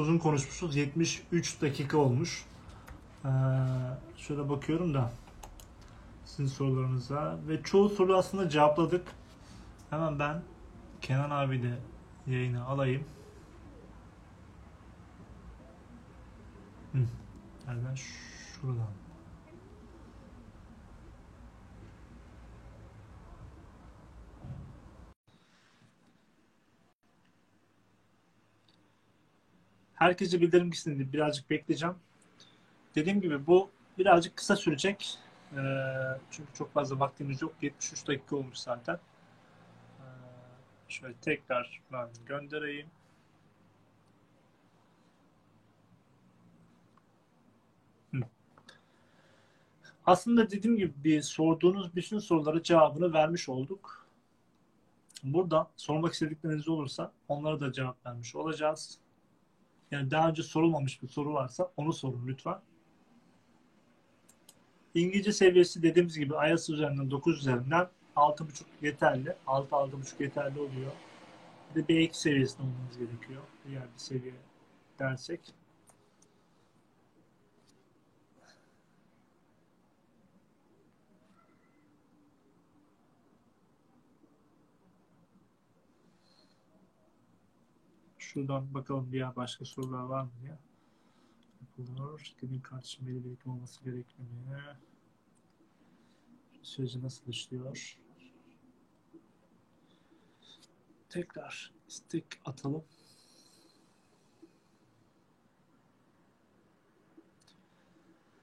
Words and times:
uzun 0.00 0.18
konuşmuşuz. 0.18 0.76
73 0.76 1.62
dakika 1.62 1.98
olmuş. 1.98 2.44
Ee, 3.24 3.28
şöyle 4.16 4.48
bakıyorum 4.48 4.94
da 4.94 5.12
sizin 6.24 6.46
sorularınıza 6.46 7.38
ve 7.48 7.62
çoğu 7.62 7.88
soru 7.88 8.16
aslında 8.16 8.48
cevapladık. 8.48 9.12
Hemen 9.90 10.18
ben 10.18 10.42
Kenan 11.00 11.30
abi 11.30 11.62
de 11.62 11.78
yayına 12.26 12.64
alayım. 12.64 13.04
Hı. 16.92 16.98
Nereden? 17.66 17.94
Şuradan. 17.94 18.99
Herkese 30.00 30.40
bildirim 30.40 30.70
gitsin 30.70 31.12
birazcık 31.12 31.50
bekleyeceğim. 31.50 31.94
Dediğim 32.94 33.20
gibi 33.20 33.46
bu 33.46 33.70
birazcık 33.98 34.36
kısa 34.36 34.56
sürecek. 34.56 35.18
Ee, 35.52 35.56
çünkü 36.30 36.52
çok 36.54 36.72
fazla 36.72 37.00
vaktimiz 37.00 37.42
yok. 37.42 37.54
73 37.62 38.08
dakika 38.08 38.36
olmuş 38.36 38.58
zaten. 38.58 38.94
Ee, 38.94 40.04
şöyle 40.88 41.14
tekrar 41.14 41.80
ben 41.92 42.08
göndereyim. 42.26 42.86
Aslında 50.06 50.50
dediğim 50.50 50.76
gibi 50.76 50.92
bir 51.04 51.22
sorduğunuz 51.22 51.96
bütün 51.96 52.18
sorulara 52.18 52.62
cevabını 52.62 53.12
vermiş 53.12 53.48
olduk. 53.48 54.06
Burada 55.22 55.70
sormak 55.76 56.12
istedikleriniz 56.12 56.68
olursa 56.68 57.12
onlara 57.28 57.60
da 57.60 57.72
cevap 57.72 58.06
vermiş 58.06 58.36
olacağız. 58.36 58.98
Yani 59.90 60.10
daha 60.10 60.28
önce 60.28 60.42
sorulmamış 60.42 61.02
bir 61.02 61.08
soru 61.08 61.34
varsa 61.34 61.72
onu 61.76 61.92
sorun 61.92 62.26
lütfen. 62.26 62.58
İngilizce 64.94 65.32
seviyesi 65.32 65.82
dediğimiz 65.82 66.18
gibi 66.18 66.34
IELTS 66.34 66.70
üzerinden 66.70 67.10
9 67.10 67.38
üzerinden 67.38 67.88
6.5 68.16 68.62
yeterli. 68.82 69.34
6-6.5 69.46 70.22
yeterli 70.22 70.60
oluyor. 70.60 70.92
Bir 71.74 71.88
de 71.88 71.92
B2 71.92 72.12
seviyesinde 72.12 72.62
olmamız 72.62 72.98
gerekiyor. 72.98 73.42
Diğer 73.68 73.82
bir 73.82 73.98
seviye 73.98 74.34
dersek. 74.98 75.40
Şuradan 88.32 88.74
bakalım 88.74 89.12
diğer 89.12 89.36
başka 89.36 89.64
sorular 89.64 90.02
var 90.02 90.22
mı 90.22 90.30
diye. 90.42 90.58
Yapılır. 91.60 92.36
Green 92.40 92.62
Card 92.70 92.82
için 92.82 93.06
belli 93.06 93.24
birikim 93.24 93.52
olması 93.52 93.84
gerekmiyor 93.84 94.30
mu? 94.30 94.76
Süreci 96.62 97.02
nasıl 97.02 97.28
işliyor? 97.28 97.98
Tekrar 101.08 101.72
istek 101.88 102.24
atalım. 102.44 102.84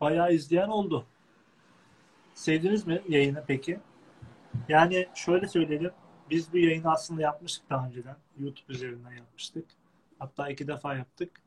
Bayağı 0.01 0.33
izleyen 0.33 0.69
oldu. 0.69 1.05
Sevdiniz 2.33 2.87
mi 2.87 3.03
yayını 3.09 3.43
peki? 3.47 3.79
Yani 4.69 5.07
şöyle 5.15 5.47
söyleyelim. 5.47 5.91
Biz 6.29 6.53
bu 6.53 6.57
yayını 6.57 6.91
aslında 6.91 7.21
yapmıştık 7.21 7.69
daha 7.69 7.87
önceden. 7.87 8.15
YouTube 8.39 8.73
üzerinden 8.73 9.11
yapmıştık. 9.11 9.65
Hatta 10.19 10.49
iki 10.49 10.67
defa 10.67 10.95
yaptık. 10.95 11.41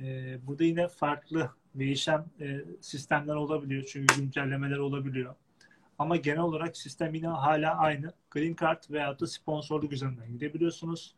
Ee, 0.00 0.38
burada 0.46 0.64
yine 0.64 0.88
farklı 0.88 1.50
değişen 1.74 2.24
e, 2.40 2.60
sistemler 2.80 3.34
olabiliyor. 3.34 3.84
Çünkü 3.92 4.20
güncellemeler 4.20 4.78
olabiliyor. 4.78 5.34
Ama 5.98 6.16
genel 6.16 6.40
olarak 6.40 6.76
sistem 6.76 7.14
yine 7.14 7.28
hala 7.28 7.76
aynı. 7.76 8.12
Green 8.30 8.56
Card 8.60 8.82
veya 8.90 9.18
da 9.18 9.26
sponsorluk 9.26 9.92
üzerinden 9.92 10.32
gidebiliyorsunuz. 10.32 11.14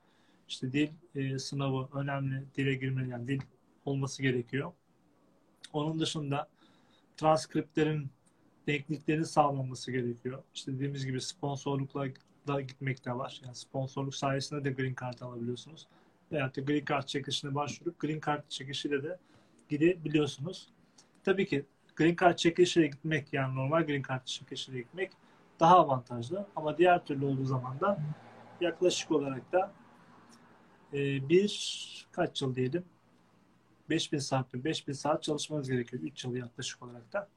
İşte 0.49 0.73
dil 0.73 0.89
e, 1.15 1.39
sınavı 1.39 1.89
önemli. 1.99 2.45
Dile 2.57 2.75
girmeli 2.75 3.11
yani 3.11 3.29
dil 3.29 3.41
olması 3.85 4.23
gerekiyor. 4.23 4.73
Onun 5.73 6.01
dışında 6.01 6.49
transkriptlerin 7.17 8.11
denkliklerini 8.67 9.27
sağlanması 9.27 9.93
gerekiyor. 9.93 10.43
İşte 10.55 10.73
dediğimiz 10.73 11.07
gibi 11.07 11.21
sponsorlukla 11.21 12.07
da 12.55 12.61
gitmek 12.61 13.05
de 13.05 13.13
var. 13.13 13.41
Yani 13.45 13.55
sponsorluk 13.55 14.15
sayesinde 14.15 14.65
de 14.65 14.71
Green 14.71 14.95
Card 15.01 15.21
alabiliyorsunuz. 15.21 15.87
Veyahut 16.33 16.57
da 16.57 16.61
Green 16.61 16.85
Card 16.85 17.07
çekişine 17.07 17.55
başvurup 17.55 17.99
Green 17.99 18.21
Card 18.27 18.43
çekişiyle 18.49 19.03
de 19.03 19.19
gidebiliyorsunuz. 19.69 20.69
Tabii 21.25 21.47
ki 21.47 21.65
Green 21.97 22.17
Card 22.21 22.37
çekişiyle 22.37 22.87
gitmek 22.87 23.33
yani 23.33 23.55
normal 23.55 23.87
Green 23.87 24.03
Card 24.09 24.25
çekişiyle 24.25 24.79
gitmek 24.79 25.13
daha 25.61 25.79
avantajlı. 25.79 26.47
Ama 26.57 26.79
diğer 26.79 27.05
türlü 27.05 27.25
olduğu 27.25 27.45
zaman 27.45 27.81
da 27.81 27.99
yaklaşık 28.61 29.11
olarak 29.11 29.53
da 29.53 29.73
e, 30.93 31.29
bir 31.29 32.07
kaç 32.13 32.43
yıl 32.43 32.55
diyelim 32.55 32.85
5000 33.91 34.19
saat 34.19 34.55
5000 34.55 34.93
saat 34.93 35.23
çalışmanız 35.23 35.71
gerekiyor. 35.71 36.03
3 36.03 36.25
yıl 36.25 36.35
yaklaşık 36.35 36.83
olarak 36.83 37.13
da. 37.13 37.29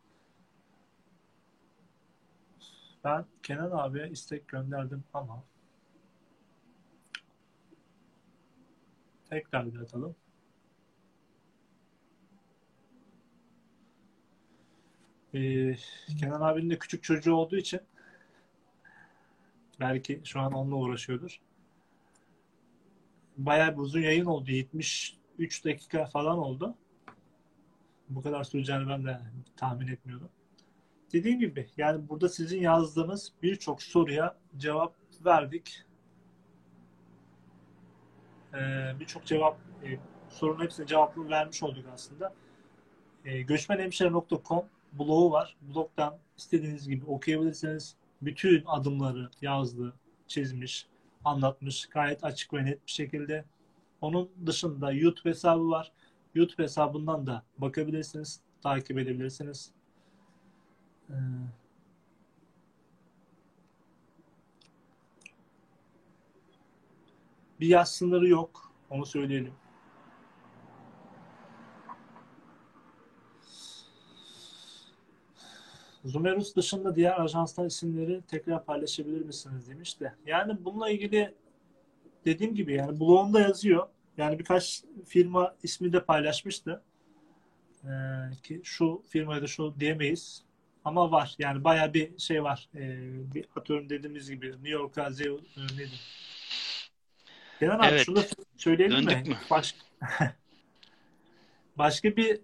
Ben 3.03 3.25
Kenan 3.43 3.71
abiye 3.71 4.09
istek 4.09 4.47
gönderdim 4.47 5.03
ama 5.13 5.43
tekrar 9.29 9.73
bir 9.73 9.79
atalım. 9.79 10.15
Ee, 15.33 15.75
Kenan 16.19 16.41
abinin 16.41 16.69
de 16.69 16.79
küçük 16.79 17.03
çocuğu 17.03 17.35
olduğu 17.35 17.57
için 17.57 17.81
belki 19.79 20.21
şu 20.23 20.39
an 20.39 20.53
onunla 20.53 20.75
uğraşıyordur. 20.75 21.39
Bayağı 23.37 23.73
bir 23.73 23.81
uzun 23.81 24.01
yayın 24.01 24.25
oldu. 24.25 24.51
73 24.51 25.65
dakika 25.65 26.05
falan 26.05 26.37
oldu. 26.37 26.75
Bu 28.09 28.21
kadar 28.21 28.43
süreceğini 28.43 28.89
ben 28.89 29.05
de 29.05 29.21
tahmin 29.57 29.87
etmiyordum 29.87 30.29
dediğim 31.13 31.39
gibi 31.39 31.67
yani 31.77 32.09
burada 32.09 32.29
sizin 32.29 32.61
yazdığınız 32.61 33.33
birçok 33.43 33.83
soruya 33.83 34.35
cevap 34.57 34.95
verdik. 35.25 35.83
Ee, 38.53 38.93
birçok 38.99 39.25
cevap 39.25 39.57
e, 39.83 39.97
sorunun 40.29 40.63
hepsine 40.63 40.85
cevapını 40.85 41.29
vermiş 41.29 41.63
olduk 41.63 41.85
aslında. 41.93 42.33
E, 43.25 43.41
göçmenhemşire.com 43.41 44.65
blogu 44.93 45.31
var. 45.31 45.55
Blogdan 45.61 46.17
istediğiniz 46.37 46.89
gibi 46.89 47.05
okuyabilirsiniz. 47.05 47.95
Bütün 48.21 48.63
adımları 48.65 49.29
yazdı, 49.41 49.93
çizmiş, 50.27 50.87
anlatmış. 51.25 51.85
Gayet 51.85 52.23
açık 52.23 52.53
ve 52.53 52.65
net 52.65 52.87
bir 52.87 52.91
şekilde. 52.91 53.45
Onun 54.01 54.29
dışında 54.45 54.91
YouTube 54.91 55.29
hesabı 55.29 55.69
var. 55.69 55.91
YouTube 56.35 56.63
hesabından 56.63 57.27
da 57.27 57.43
bakabilirsiniz, 57.57 58.39
takip 58.63 58.97
edebilirsiniz. 58.97 59.71
Ee, 61.09 61.13
bir 67.59 67.67
yaş 67.67 67.89
sınırı 67.89 68.27
yok. 68.27 68.71
Onu 68.89 69.05
söyleyelim. 69.05 69.53
Zumerus 76.05 76.55
dışında 76.55 76.95
diğer 76.95 77.19
ajanslar 77.19 77.65
isimleri 77.65 78.21
tekrar 78.21 78.65
paylaşabilir 78.65 79.25
misiniz 79.25 79.69
demiş 79.69 79.99
de. 79.99 80.13
Yani 80.25 80.65
bununla 80.65 80.89
ilgili 80.89 81.35
dediğim 82.25 82.55
gibi 82.55 82.73
yani 82.73 82.99
blogumda 82.99 83.39
yazıyor. 83.39 83.87
Yani 84.17 84.39
birkaç 84.39 84.83
firma 85.05 85.55
ismi 85.63 85.93
de 85.93 86.05
paylaşmıştı. 86.05 86.81
Ee, 87.83 87.87
ki 88.43 88.61
şu 88.63 89.01
firmaya 89.09 89.41
da 89.41 89.47
şu 89.47 89.73
diyemeyiz. 89.79 90.43
Ama 90.85 91.11
var. 91.11 91.35
Yani 91.39 91.63
baya 91.63 91.93
bir 91.93 92.17
şey 92.19 92.43
var. 92.43 92.69
Ee, 92.75 93.33
bir 93.35 93.45
atıyorum 93.55 93.89
dediğimiz 93.89 94.29
gibi 94.29 94.47
New 94.51 94.69
York'a 94.69 95.11
Zeus 95.11 95.41
e, 95.57 95.77
neydi? 95.77 95.91
Kenan 97.59 97.79
abi 97.79 97.85
Evet. 97.85 98.05
şunu 98.05 98.15
da 98.15 98.23
söyleyelim 98.57 99.07
Döndük 99.07 99.25
mi? 99.25 99.29
mü? 99.29 99.37
Baş... 99.49 99.75
Başka 101.77 102.15
bir 102.17 102.41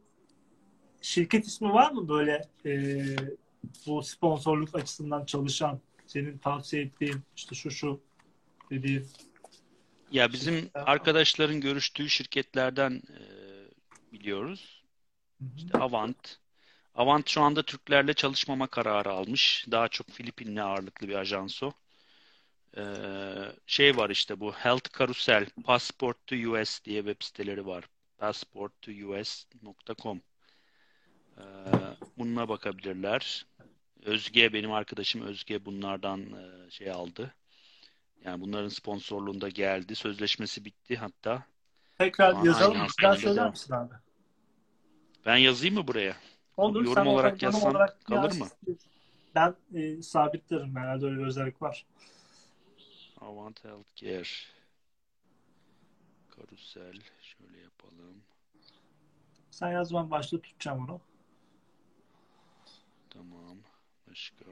şirket 1.02 1.46
ismi 1.48 1.70
var 1.74 1.92
mı 1.92 2.10
böyle 2.10 2.50
e, 2.66 2.72
bu 3.88 4.04
sponsorluk 4.04 4.76
açısından 4.76 5.26
çalışan 5.26 5.80
senin 6.08 6.38
tavsiye 6.38 6.84
ettiğin 6.84 7.22
işte 7.36 7.56
şu 7.56 7.72
şu 7.72 8.02
dediğin 8.70 9.06
Ya 10.12 10.34
bizim 10.34 10.56
şirketler 10.56 10.88
var 10.88 11.00
mı? 11.02 11.18
arkadaşların 11.18 11.62
görüştüğü 11.62 12.10
şirketlerden 12.10 12.92
e, 13.10 13.20
biliyoruz. 14.14 14.84
Hı 15.40 15.46
hı. 15.46 15.50
İşte 15.58 15.78
Avant. 15.78 16.40
Avant 16.96 17.30
şu 17.30 17.42
anda 17.42 17.64
Türklerle 17.64 18.14
çalışmama 18.14 18.68
kararı 18.68 19.12
almış. 19.12 19.66
Daha 19.72 19.88
çok 19.88 20.10
Filipinli 20.10 20.62
ağırlıklı 20.62 21.08
bir 21.08 21.16
ajans 21.16 21.64
o. 21.64 21.72
E, 22.78 22.84
şey 23.68 23.98
var 23.98 24.10
işte 24.10 24.40
bu 24.40 24.54
Health 24.54 25.00
Carousel, 25.00 25.46
Passport 25.66 26.28
to 26.28 26.36
US 26.36 26.84
diye 26.86 27.02
web 27.02 27.24
siteleri 27.24 27.66
var. 27.66 27.84
passporttous.com. 28.18 30.22
Ee, 31.38 31.44
bununla 32.18 32.50
bakabilirler. 32.50 33.46
Özge 34.06 34.54
benim 34.54 34.72
arkadaşım 34.72 35.22
Özge 35.22 35.66
bunlardan 35.66 36.22
e, 36.22 36.72
şey 36.72 36.92
aldı. 36.92 37.34
Yani 38.26 38.42
bunların 38.42 38.70
sponsorluğunda 38.70 39.50
geldi. 39.50 39.96
Sözleşmesi 39.96 40.66
bitti 40.66 40.98
hatta. 40.98 41.44
Tekrar 41.98 42.34
Aa, 42.34 42.46
yazalım. 42.46 42.88
Bir 43.00 43.04
daha 43.04 43.16
söyler 43.16 43.50
misin 43.50 43.74
abi? 43.74 43.94
Ben 45.26 45.38
yazayım 45.38 45.76
mı 45.76 45.88
buraya? 45.88 46.16
Olur. 46.60 46.86
Yorum 46.86 46.94
sen 46.94 47.06
olarak 47.06 47.44
yazsam 47.44 47.72
olarak 47.72 48.06
kalır 48.06 48.40
mı? 48.40 48.48
Ben 49.36 49.56
e, 49.74 50.02
sabitlerim. 50.02 50.76
Herhalde 50.76 51.06
öyle 51.06 51.20
bir 51.20 51.26
özellik 51.26 51.62
var. 51.62 51.86
Avant 53.22 53.64
Healthcare. 53.64 54.24
Karusel. 56.30 57.00
Şöyle 57.22 57.60
yapalım. 57.62 58.24
Sen 59.52 59.72
yaz 59.72 59.94
ben 59.94 60.12
başta 60.12 60.42
tutacağım 60.42 60.90
onu. 60.90 61.02
Tamam. 63.10 63.58
Başka. 64.10 64.46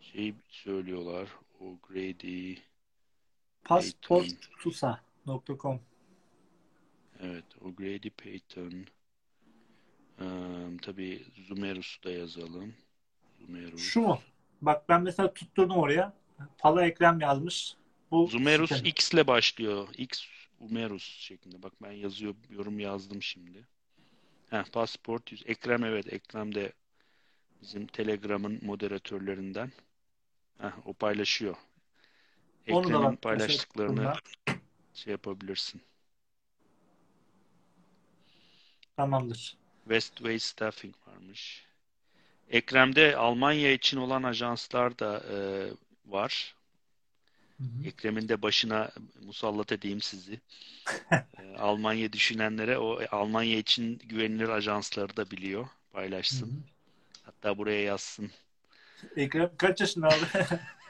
Şey 0.00 0.34
söylüyorlar. 0.48 1.28
O'Grady. 1.60 2.54
Passporttusa.com 3.64 5.80
Evet. 7.20 7.44
O'Grady 7.60 8.10
Payton. 8.10 8.86
Ee, 10.20 10.24
tabii 10.82 11.26
Zumerus'u 11.48 12.02
da 12.02 12.10
yazalım. 12.10 12.74
Zumerus. 13.40 13.80
Şu 13.80 14.00
mu? 14.00 14.20
Bak 14.62 14.88
ben 14.88 15.02
mesela 15.02 15.34
tutturdum 15.34 15.76
oraya. 15.76 16.12
Pala 16.58 16.86
Ekrem 16.86 17.20
yazmış. 17.20 17.74
Bu 18.10 18.26
Zumerus. 18.26 18.70
X 18.84 19.12
ile 19.12 19.26
başlıyor. 19.26 19.88
X 19.98 20.26
Umerus 20.60 21.02
şeklinde. 21.02 21.62
Bak 21.62 21.72
ben 21.82 21.92
yazıyor, 21.92 22.34
yorum 22.50 22.80
yazdım 22.80 23.22
şimdi. 23.22 23.66
Heh, 24.50 24.64
Passport 24.64 25.32
yüz. 25.32 25.42
Ekrem 25.46 25.84
evet. 25.84 26.12
Ekrem 26.12 26.54
de 26.54 26.72
bizim 27.62 27.86
Telegram'ın 27.86 28.58
moderatörlerinden. 28.62 29.72
Heh, 30.58 30.86
o 30.86 30.92
paylaşıyor. 30.92 31.56
Ekrem'in 32.66 33.16
paylaştıklarını 33.16 34.12
şey 34.94 35.10
yapabilirsin. 35.10 35.82
Tamamdır. 38.96 39.56
Westway 39.88 40.38
Staffing 40.38 40.94
varmış. 41.06 41.66
Ekrem'de 42.50 43.16
Almanya 43.16 43.72
için 43.72 43.96
olan 43.98 44.22
ajanslar 44.22 45.00
da 45.00 45.24
e, 45.32 45.36
var. 46.06 46.56
Hı 47.58 47.62
hı. 47.64 47.84
Ekrem'in 47.84 48.28
de 48.28 48.42
başına 48.42 48.90
musallat 49.22 49.72
edeyim 49.72 50.00
sizi. 50.00 50.40
E, 51.38 51.56
Almanya 51.58 52.12
düşünenlere 52.12 52.78
o 52.78 53.00
Almanya 53.10 53.58
için 53.58 53.98
güvenilir 53.98 54.48
ajansları 54.48 55.16
da 55.16 55.30
biliyor. 55.30 55.68
Hı 56.32 56.36
Paylaşsın. 56.36 56.50
hı. 56.50 56.62
Hatta 57.24 57.58
buraya 57.58 57.82
yazsın. 57.82 58.30
Ekrem 59.16 59.56
kaç 59.56 59.80
yaşında 59.80 60.08
abi? 60.08 60.26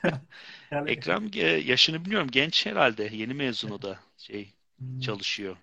yani, 0.71 0.91
Ekrem 0.91 1.31
e, 1.35 1.41
yaşını 1.47 2.05
bilmiyorum. 2.05 2.29
Genç 2.33 2.67
herhalde. 2.67 3.09
Yeni 3.13 3.35
mezun 3.35 3.71
o 3.71 3.83
da. 3.83 4.01
Şey 4.19 4.53
Hmm. 4.79 5.01
çalışıyor. 5.01 5.57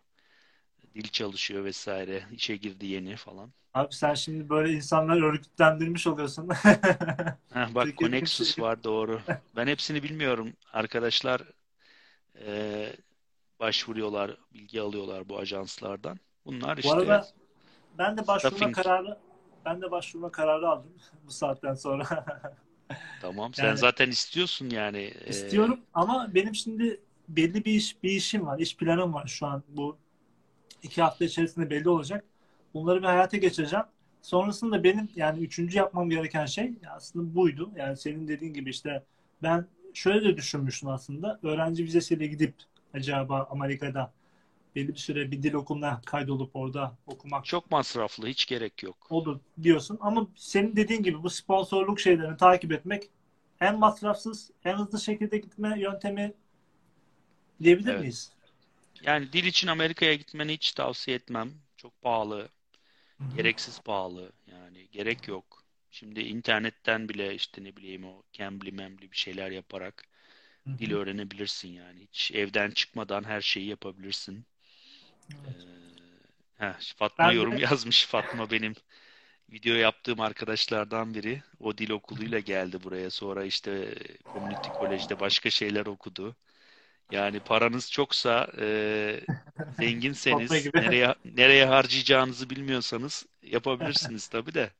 Dil 0.95 1.07
çalışıyor 1.07 1.63
vesaire. 1.65 2.23
İşe 2.31 2.55
girdi 2.55 2.85
yeni 2.85 3.15
falan. 3.15 3.53
Abi 3.73 3.93
sen 3.95 4.13
şimdi 4.13 4.49
böyle 4.49 4.73
insanları 4.73 5.25
örgütlendirmiş 5.25 6.07
oluyorsun. 6.07 6.49
Heh, 7.53 7.75
bak 7.75 7.97
Connexus 7.97 8.59
var 8.59 8.83
doğru. 8.83 9.21
Ben 9.55 9.67
hepsini 9.67 10.03
bilmiyorum. 10.03 10.53
Arkadaşlar 10.73 11.41
e, 12.45 12.93
başvuruyorlar, 13.59 14.37
bilgi 14.53 14.81
alıyorlar 14.81 15.29
bu 15.29 15.39
ajanslardan. 15.39 16.19
Bunlar 16.45 16.75
Bu 16.77 16.79
işte 16.79 16.91
arada 16.91 17.27
ben 17.97 18.17
de 18.17 18.27
başvurma 18.27 18.49
Stuffing. 18.57 18.75
kararı 18.75 19.17
ben 19.65 19.81
de 19.81 19.91
başvurma 19.91 20.31
kararı 20.31 20.69
aldım 20.69 20.93
bu 21.27 21.31
saatten 21.31 21.73
sonra. 21.73 22.25
tamam. 23.21 23.53
Sen 23.53 23.65
Yani- 23.67 23.77
zaten 23.77 24.09
istiyorsun 24.09 24.69
yani. 24.69 24.97
e, 25.25 25.29
İstiyorum 25.29 25.79
ama 25.93 26.31
benim 26.35 26.55
şimdi 26.55 27.01
belli 27.29 27.65
bir 27.65 27.73
iş 27.73 28.03
bir 28.03 28.09
işim 28.11 28.45
var, 28.45 28.59
iş 28.59 28.77
planım 28.77 29.13
var 29.13 29.27
şu 29.27 29.45
an 29.47 29.63
bu 29.67 29.97
iki 30.83 31.01
hafta 31.01 31.25
içerisinde 31.25 31.69
belli 31.69 31.89
olacak. 31.89 32.25
Bunları 32.73 33.01
bir 33.01 33.07
hayata 33.07 33.37
geçireceğim. 33.37 33.85
Sonrasında 34.21 34.83
benim 34.83 35.09
yani 35.15 35.43
üçüncü 35.43 35.77
yapmam 35.77 36.09
gereken 36.09 36.45
şey 36.45 36.73
aslında 36.95 37.35
buydu. 37.35 37.71
Yani 37.75 37.97
senin 37.97 38.27
dediğin 38.27 38.53
gibi 38.53 38.69
işte 38.69 39.03
ben 39.43 39.65
şöyle 39.93 40.25
de 40.29 40.37
düşünmüştüm 40.37 40.89
aslında. 40.89 41.39
Öğrenci 41.43 41.83
vizesiyle 41.83 42.27
gidip 42.27 42.55
acaba 42.93 43.47
Amerika'da 43.51 44.13
belli 44.75 44.87
bir 44.87 44.95
süre 44.99 45.31
bir 45.31 45.43
dil 45.43 45.53
okuluna 45.53 46.01
kaydolup 46.05 46.55
orada 46.55 46.97
okumak 47.07 47.45
çok 47.45 47.71
masraflı, 47.71 48.27
hiç 48.27 48.45
gerek 48.45 48.83
yok. 48.83 48.97
olur 49.09 49.39
diyorsun. 49.63 49.97
Ama 50.01 50.27
senin 50.35 50.75
dediğin 50.75 51.03
gibi 51.03 51.23
bu 51.23 51.29
sponsorluk 51.29 51.99
şeylerini 51.99 52.37
takip 52.37 52.71
etmek 52.71 53.09
en 53.61 53.79
masrafsız, 53.79 54.51
en 54.65 54.75
hızlı 54.75 54.99
şekilde 55.01 55.37
gitme 55.37 55.79
yöntemi 55.79 56.33
diyebilir 57.63 57.89
Evet. 57.91 57.99
miyiz? 58.01 58.32
Yani 59.03 59.33
dil 59.33 59.45
için 59.45 59.67
Amerika'ya 59.67 60.15
gitmeni 60.15 60.53
hiç 60.53 60.71
tavsiye 60.73 61.17
etmem. 61.17 61.53
Çok 61.77 62.01
pahalı, 62.01 62.49
gereksiz 63.29 63.79
pahalı. 63.79 64.33
Yani 64.47 64.89
gerek 64.91 65.27
yok. 65.27 65.65
Şimdi 65.91 66.21
internetten 66.21 67.09
bile 67.09 67.35
işte 67.35 67.63
ne 67.65 67.77
bileyim 67.77 68.05
o 68.05 68.23
Cambly 68.33 68.71
memli 68.71 69.11
bir 69.11 69.17
şeyler 69.17 69.51
yaparak 69.51 70.05
dil 70.79 70.93
öğrenebilirsin 70.93 71.69
yani. 71.73 72.01
Hiç 72.01 72.31
evden 72.31 72.71
çıkmadan 72.71 73.23
her 73.23 73.41
şeyi 73.41 73.67
yapabilirsin. 73.67 74.45
Evet. 75.45 75.55
Ee, 75.55 76.65
heh, 76.65 76.73
Fatma 76.97 77.31
Ben 77.31 77.41
de- 77.41 77.43
yorum 77.43 77.57
yazmış. 77.57 78.05
Fatma 78.05 78.49
benim 78.51 78.75
video 79.51 79.75
yaptığım 79.75 80.19
arkadaşlardan 80.21 81.15
biri. 81.15 81.43
O 81.59 81.77
dil 81.77 81.89
okuluyla 81.91 82.39
geldi 82.39 82.83
buraya. 82.83 83.11
Sonra 83.11 83.45
işte 83.45 83.95
Community 84.29 84.69
College'de 84.73 85.19
başka 85.19 85.49
şeyler 85.49 85.85
okudu. 85.85 86.35
Yani 87.13 87.39
paranız 87.39 87.91
çoksa, 87.91 88.51
e, 88.59 89.19
zenginseniz, 89.79 90.51
nereye 90.73 91.15
nereye 91.25 91.65
harcayacağınızı 91.65 92.49
bilmiyorsanız 92.49 93.25
yapabilirsiniz 93.43 94.27
tabii 94.33 94.53
de. 94.53 94.71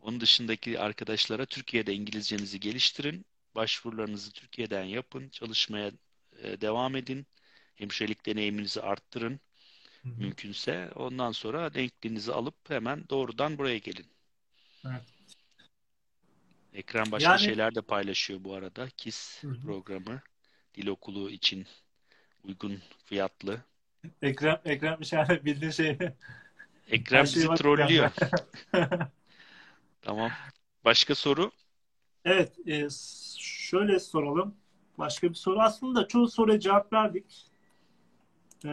Onun 0.00 0.20
dışındaki 0.20 0.80
arkadaşlara 0.80 1.46
Türkiye'de 1.46 1.94
İngilizcenizi 1.94 2.60
geliştirin. 2.60 3.26
Başvurularınızı 3.54 4.32
Türkiye'den 4.32 4.84
yapın. 4.84 5.28
Çalışmaya 5.28 5.92
e, 6.42 6.60
devam 6.60 6.96
edin. 6.96 7.26
Hemşirelik 7.74 8.26
deneyiminizi 8.26 8.80
arttırın 8.82 9.40
Hı 10.02 10.08
hı. 10.08 10.20
mümkünse. 10.20 10.90
Ondan 10.94 11.32
sonra 11.32 11.74
denkliğinizi 11.74 12.32
alıp 12.32 12.70
hemen 12.70 13.04
doğrudan 13.10 13.58
buraya 13.58 13.78
gelin. 13.78 14.06
Evet. 14.86 15.02
Ekran 16.74 17.12
başka 17.12 17.30
Yani- 17.30 17.40
şeyler 17.40 17.74
de 17.74 17.82
paylaşıyor 17.82 18.44
bu 18.44 18.54
arada. 18.54 18.88
KISS 18.96 19.42
hı. 19.42 19.60
programı. 19.60 20.22
Dil 20.74 20.86
okulu 20.86 21.30
için 21.30 21.66
uygun 22.44 22.82
fiyatlı. 23.04 23.60
Ekrem, 24.22 24.60
Ekrem 24.64 25.04
şey 25.04 25.44
bildiğin 25.44 25.70
şey. 25.70 25.98
Ekrem 26.90 27.24
bizi 27.24 27.54
trollüyor. 27.54 28.10
Tamam. 30.02 30.30
Başka 30.84 31.14
soru? 31.14 31.50
Evet, 32.24 32.52
e, 32.66 32.88
şöyle 33.38 34.00
soralım. 34.00 34.54
Başka 34.98 35.30
bir 35.30 35.34
soru. 35.34 35.60
Aslında 35.60 36.08
çoğu 36.08 36.28
soruya 36.28 36.60
cevap 36.60 36.92
verdik. 36.92 37.46
E, 38.64 38.68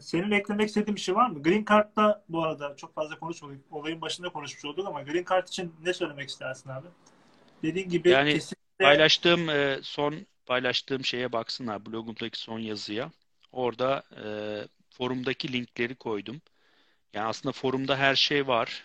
senin 0.00 0.30
eklemek 0.30 0.68
istediğin 0.68 0.96
bir 0.96 1.00
şey 1.00 1.14
var 1.14 1.30
mı? 1.30 1.42
Green 1.42 1.64
Card'da 1.70 2.24
bu 2.28 2.44
arada 2.44 2.76
çok 2.76 2.94
fazla 2.94 3.18
konuşmadık. 3.18 3.60
Olayın 3.70 4.00
başında 4.00 4.28
konuşmuş 4.28 4.64
olduk 4.64 4.86
ama 4.86 5.02
Green 5.02 5.24
Card 5.30 5.48
için 5.48 5.74
ne 5.84 5.92
söylemek 5.92 6.28
istersin 6.28 6.70
abi? 6.70 6.86
Dediğin 7.62 7.88
gibi 7.88 8.08
Yani 8.08 8.32
kesinlikle 8.32 8.84
Paylaştığım 8.84 9.50
e, 9.50 9.78
son 9.82 10.26
paylaştığım 10.50 11.04
şeye 11.04 11.32
baksınlar 11.32 11.86
blogumdaki 11.86 12.38
son 12.38 12.58
yazıya. 12.58 13.12
Orada 13.52 14.04
e, 14.24 14.26
forumdaki 14.90 15.52
linkleri 15.52 15.94
koydum. 15.94 16.42
Yani 17.14 17.26
aslında 17.26 17.52
forumda 17.52 17.96
her 17.96 18.14
şey 18.14 18.46
var. 18.46 18.84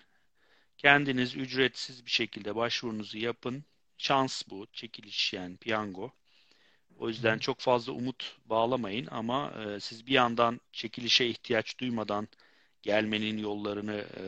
Kendiniz 0.78 1.36
ücretsiz 1.36 2.06
bir 2.06 2.12
şekilde 2.12 2.56
başvurunuzu 2.56 3.18
yapın. 3.18 3.64
Şans 3.98 4.44
bu, 4.50 4.68
çekiliş 4.74 5.34
yani 5.34 5.58
piyango. 5.58 6.12
O 7.00 7.10
yüzden 7.10 7.40
çok 7.40 7.60
fazla 7.60 7.94
umut 7.94 8.38
bağlamayın 8.46 9.08
ama 9.12 9.52
e, 9.52 9.80
siz 9.80 10.08
bir 10.08 10.14
yandan 10.14 10.62
çekilişe 10.72 11.26
ihtiyaç 11.26 11.80
duymadan 11.80 12.28
gelmenin 12.82 13.38
yollarını 13.38 14.06
e, 14.18 14.26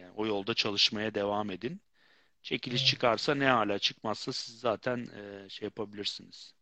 yani 0.00 0.12
o 0.16 0.26
yolda 0.26 0.54
çalışmaya 0.54 1.14
devam 1.14 1.50
edin. 1.50 1.80
Çekiliş 2.42 2.86
çıkarsa 2.86 3.34
ne 3.34 3.46
hala 3.46 3.78
çıkmazsa 3.78 4.32
siz 4.32 4.60
zaten 4.60 5.06
e, 5.16 5.48
şey 5.48 5.66
yapabilirsiniz. 5.66 6.54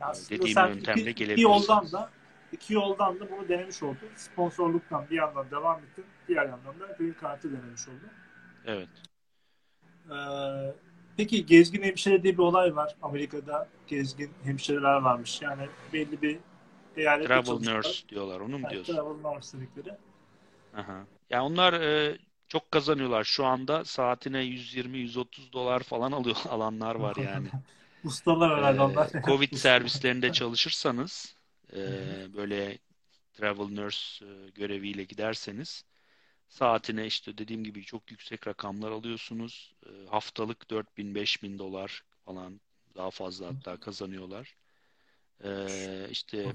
aslında 0.00 0.42
dediğim 0.42 0.58
yöntemle 0.58 1.00
iki, 1.00 1.10
iki 1.10 1.14
gelebilirsiniz. 1.24 1.68
yoldan 1.68 1.92
da 1.92 2.10
iki 2.52 2.74
yoldan 2.74 3.20
da 3.20 3.30
bunu 3.30 3.48
denemiş 3.48 3.82
oldun. 3.82 4.08
Sponsorluktan 4.16 5.06
bir 5.10 5.16
yandan 5.16 5.50
devam 5.50 5.78
ettin. 5.78 6.04
Diğer 6.28 6.48
yandan 6.48 6.80
da 6.80 6.86
Green 6.98 7.14
Card'ı 7.22 7.52
denemiş 7.52 7.88
oldun. 7.88 8.10
Evet. 8.66 8.88
Ee, 10.10 10.74
peki 11.16 11.46
gezgin 11.46 11.82
hemşire 11.82 12.22
diye 12.22 12.32
bir 12.32 12.38
olay 12.42 12.76
var. 12.76 12.96
Amerika'da 13.02 13.68
gezgin 13.86 14.30
hemşireler 14.44 14.96
varmış. 14.96 15.42
Yani 15.42 15.68
belli 15.92 16.22
bir 16.22 16.38
eyalette 16.96 17.28
Travel 17.28 17.74
nurse 17.74 18.08
diyorlar. 18.08 18.40
Onu 18.40 18.58
mu 18.58 18.64
Yani 18.64 18.72
diyorsun? 18.72 18.94
travel 18.94 19.34
nurse 19.34 19.58
dedikleri. 19.58 19.96
Aha. 20.76 21.06
Ya 21.30 21.44
onlar 21.44 21.72
e, 21.72 22.18
çok 22.48 22.70
kazanıyorlar. 22.70 23.24
Şu 23.24 23.44
anda 23.44 23.84
saatine 23.84 24.38
120-130 24.44 25.52
dolar 25.52 25.82
falan 25.82 26.12
alıyor 26.12 26.36
alanlar 26.48 26.94
var 26.94 27.16
yani. 27.16 27.48
Ustalar 28.04 28.58
herhalde 28.58 28.80
onlar. 28.80 29.08
Ee, 29.14 29.22
Covid 29.26 29.52
servislerinde 29.56 30.32
çalışırsanız 30.32 31.36
e, 31.72 31.78
böyle 32.36 32.78
travel 33.32 33.68
nurse 33.68 34.24
e, 34.26 34.50
göreviyle 34.50 35.04
giderseniz 35.04 35.84
saatine 36.48 37.06
işte 37.06 37.38
dediğim 37.38 37.64
gibi 37.64 37.84
çok 37.84 38.10
yüksek 38.10 38.46
rakamlar 38.46 38.90
alıyorsunuz. 38.90 39.74
E, 39.86 40.08
haftalık 40.10 40.70
4000-5000 40.70 41.58
dolar 41.58 42.04
falan 42.24 42.60
daha 42.96 43.10
fazla 43.10 43.46
hatta 43.46 43.76
kazanıyorlar. 43.80 44.56
E, 45.44 45.50
işte 46.10 46.52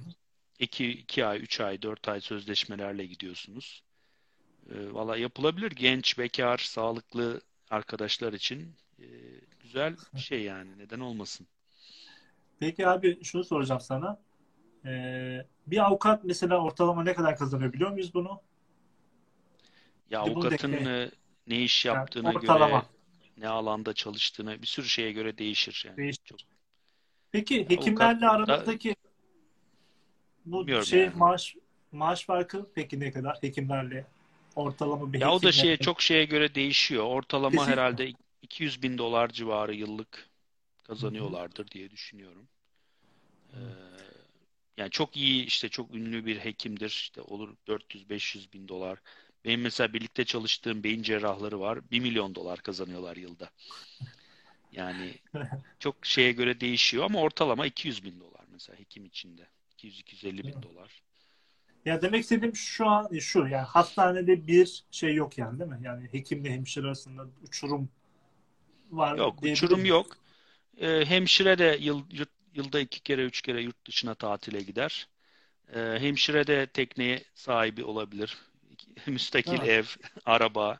2, 0.59 0.89
2 0.89 1.25
ay, 1.25 1.39
3 1.39 1.61
ay, 1.61 1.81
4 1.81 2.07
ay 2.07 2.21
sözleşmelerle 2.21 3.05
gidiyorsunuz. 3.05 3.83
E, 4.69 4.93
valla 4.93 5.17
yapılabilir. 5.17 5.71
Genç, 5.71 6.17
bekar, 6.17 6.57
sağlıklı 6.57 7.41
arkadaşlar 7.69 8.33
için 8.33 8.75
e, 8.99 9.05
güzel 9.63 9.95
bir 10.13 10.19
şey 10.19 10.43
yani. 10.43 10.77
Neden 10.77 10.99
olmasın? 10.99 11.47
Peki 12.59 12.87
abi 12.87 13.23
şunu 13.23 13.43
soracağım 13.43 13.81
sana. 13.81 14.19
Ee, 14.85 15.45
bir 15.67 15.85
avukat 15.85 16.23
mesela 16.23 16.63
ortalama 16.63 17.03
ne 17.03 17.13
kadar 17.13 17.37
kazanıyor 17.37 17.73
biliyor 17.73 17.91
muyuz 17.91 18.13
bunu? 18.13 18.41
Ya 20.09 20.21
bunu 20.35 20.35
avukatın 20.35 20.71
dekle. 20.71 20.89
e, 20.89 21.11
ne 21.47 21.61
iş 21.63 21.85
Yani 21.85 21.97
yaptığına 21.97 22.33
ortalama 22.35 22.79
göre, 22.79 22.85
ne 23.37 23.47
alanda 23.47 23.93
çalıştığına, 23.93 24.61
bir 24.61 24.67
sürü 24.67 24.85
şeye 24.85 25.11
göre 25.11 25.37
değişir 25.37 25.83
yani. 25.87 25.97
değişir. 25.97 26.21
Çok 26.23 26.39
Peki 27.31 27.65
avukat 27.69 27.69
hekimlerle 27.69 28.47
da 28.47 28.65
bu 30.45 30.67
bilmiyorum 30.67 30.83
şey 30.83 30.99
yani. 30.99 31.13
maaş 31.15 31.55
maaş 31.91 32.25
farkı 32.25 32.67
peki 32.75 32.99
ne 32.99 33.11
kadar 33.11 33.37
hekimlerle 33.41 34.05
ortalama 34.55 35.13
bir 35.13 35.19
Ya 35.19 35.31
o 35.33 35.43
da 35.43 35.51
şeye 35.51 35.77
çok 35.77 36.01
şeye 36.01 36.25
göre 36.25 36.55
değişiyor. 36.55 37.03
Ortalama 37.03 37.51
kesin 37.51 37.71
herhalde 37.71 38.13
200 38.41 38.83
bin 38.83 38.97
dolar 38.97 39.29
civarı 39.29 39.75
yıllık 39.75 40.29
kazanıyorlardır 40.83 41.67
diye 41.67 41.91
düşünüyorum. 41.91 42.47
Ee, 43.53 43.57
yani 44.77 44.89
çok 44.91 45.17
iyi 45.17 45.45
işte 45.45 45.69
çok 45.69 45.95
ünlü 45.95 46.25
bir 46.25 46.39
hekimdir. 46.39 46.89
İşte 46.89 47.21
olur 47.21 47.55
400-500 47.67 48.53
bin 48.53 48.67
dolar. 48.67 48.99
Benim 49.45 49.61
mesela 49.61 49.93
birlikte 49.93 50.25
çalıştığım 50.25 50.83
beyin 50.83 51.03
cerrahları 51.03 51.59
var. 51.59 51.91
1 51.91 51.99
milyon 51.99 52.35
dolar 52.35 52.59
kazanıyorlar 52.59 53.17
yılda. 53.17 53.49
Yani 54.71 55.13
çok 55.79 56.05
şeye 56.05 56.31
göre 56.31 56.59
değişiyor 56.61 57.05
ama 57.05 57.19
ortalama 57.21 57.65
200 57.65 58.03
bin 58.03 58.19
dolar 58.19 58.45
mesela 58.51 58.79
hekim 58.79 59.05
içinde. 59.05 59.47
200-250 59.71 60.47
bin 60.47 60.61
dolar. 60.63 61.03
Ya 61.85 62.01
demek 62.01 62.21
istediğim 62.23 62.55
şu 62.55 62.87
an 62.87 63.09
şu 63.19 63.39
yani 63.39 63.55
hastanede 63.67 64.47
bir 64.47 64.85
şey 64.91 65.15
yok 65.15 65.37
yani 65.37 65.59
değil 65.59 65.69
mi? 65.71 65.79
Yani 65.83 66.07
hekimle 66.13 66.51
hemşire 66.51 66.85
arasında 66.87 67.27
uçurum 67.43 67.89
var 68.91 69.17
Yok, 69.17 69.43
uçurum 69.43 69.85
yok. 69.85 70.17
Ee, 70.77 71.05
hemşire 71.05 71.57
de 71.59 71.77
yıl, 71.81 72.05
yurt- 72.11 72.29
yılda 72.55 72.79
iki 72.79 73.01
kere, 73.03 73.25
üç 73.25 73.41
kere 73.41 73.61
yurt 73.63 73.87
dışına 73.87 74.15
tatile 74.15 74.61
gider. 74.63 75.09
Ee, 75.75 75.79
hemşire 75.99 76.47
de 76.47 76.67
tekneye 76.67 77.25
sahibi 77.35 77.83
olabilir. 77.85 78.37
Müstakil 79.07 79.61
Ha. 79.61 79.63
ev, 79.63 79.85
araba, 80.25 80.79